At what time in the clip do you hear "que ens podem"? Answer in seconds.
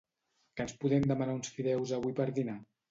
0.55-1.05